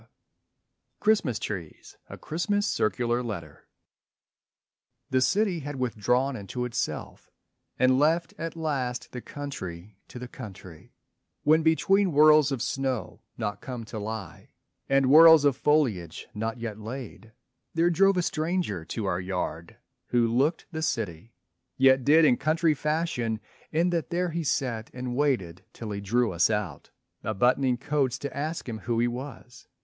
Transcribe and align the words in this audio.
_CHRISTMAS 0.99 1.37
TREES 1.37 1.97
(A 2.09 2.17
Christmas 2.17 2.65
Circular 2.65 3.21
Letter) 3.21 3.67
The 5.11 5.21
city 5.21 5.59
had 5.59 5.75
withdrawn 5.75 6.35
into 6.35 6.65
itself 6.65 7.29
And 7.77 7.99
left 7.99 8.33
at 8.39 8.55
last 8.55 9.11
the 9.11 9.21
country 9.21 9.99
to 10.07 10.17
the 10.17 10.27
country; 10.27 10.91
When 11.43 11.61
between 11.61 12.13
whirls 12.13 12.51
of 12.51 12.63
snow 12.63 13.21
not 13.37 13.61
come 13.61 13.83
to 13.85 13.99
lie 13.99 14.49
And 14.89 15.05
whirls 15.05 15.45
of 15.45 15.55
foliage 15.55 16.27
not 16.33 16.57
yet 16.57 16.79
laid, 16.79 17.31
there 17.75 17.91
drove 17.91 18.17
A 18.17 18.23
stranger 18.23 18.83
to 18.85 19.05
our 19.05 19.19
yard, 19.19 19.77
who 20.07 20.25
looked 20.27 20.65
the 20.71 20.81
city, 20.81 21.35
Yet 21.77 22.03
did 22.03 22.25
in 22.25 22.37
country 22.37 22.73
fashion 22.73 23.39
in 23.71 23.91
that 23.91 24.09
there 24.09 24.31
He 24.31 24.43
sat 24.45 24.89
and 24.95 25.15
waited 25.15 25.63
till 25.73 25.91
he 25.91 26.01
drew 26.01 26.31
us 26.31 26.49
out 26.49 26.89
A 27.23 27.35
buttoning 27.35 27.77
coats 27.77 28.17
to 28.17 28.35
ask 28.35 28.67
him 28.67 28.79
who 28.79 28.99
he 28.99 29.07
was. 29.07 29.67